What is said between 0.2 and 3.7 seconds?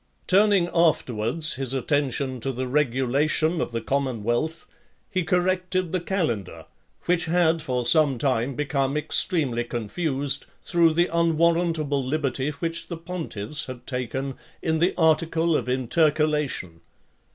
XL. Turning afterwards his attention to the regulation